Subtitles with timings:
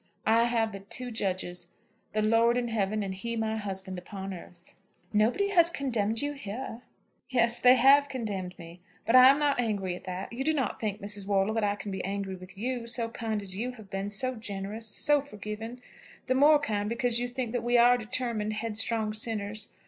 [0.25, 1.67] I have but two judges,
[2.13, 4.73] the Lord in heaven, and he, my husband, upon earth."
[5.13, 6.81] "Nobody has condemned you here."
[7.29, 8.81] "Yes; they have condemned me.
[9.05, 10.33] But I am not angry at that.
[10.33, 11.27] You do not think, Mrs.
[11.27, 14.33] Wortle, that I can be angry with you, so kind as you have been, so
[14.33, 15.79] generous, so forgiving;
[16.25, 19.67] the more kind because you think that we are determined, headstrong sinners?